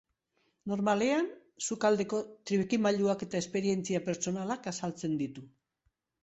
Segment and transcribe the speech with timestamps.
[0.69, 1.27] Normalean
[1.67, 5.47] sukaldeko trikimailuak eta esperientzia pertsonalak azaltzen ditu.